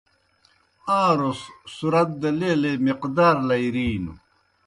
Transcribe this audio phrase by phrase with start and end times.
[0.99, 1.39] آن٘روْس
[1.75, 4.13] صُرت دہ لیلے مقدار لائِرِینوْ۔